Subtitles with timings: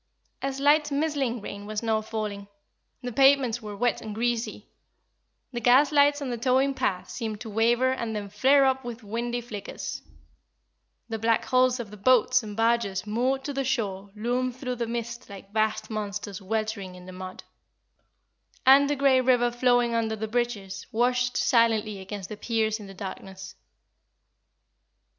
[0.41, 2.47] A slight mizzling rain was now falling;
[3.03, 4.67] the pavements were wet and greasy;
[5.51, 9.03] the gas lights on the towing path seemed to waver and then flare up with
[9.03, 10.01] windy flickers;
[11.07, 14.87] the black hulls of the boats and barges moored to the shore loomed through the
[14.87, 17.43] mist like vast monsters weltering in the mud;
[18.65, 22.95] and the grey river flowing under the bridges washed silently against the piers in the
[22.95, 23.53] darkness.